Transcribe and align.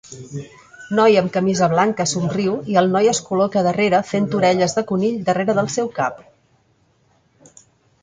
Noia 0.99 1.19
amb 1.23 1.31
camisa 1.35 1.67
blanca 1.73 2.07
somriu 2.13 2.57
i 2.73 2.79
el 2.83 2.89
noi 2.97 3.11
es 3.13 3.21
col·loca 3.29 3.65
darrere 3.69 4.01
fent 4.15 4.29
orelles 4.41 4.77
de 4.81 4.87
conill 4.95 5.23
darrere 5.31 5.59
del 5.63 5.73
seu 5.79 5.95
cap. 6.03 6.23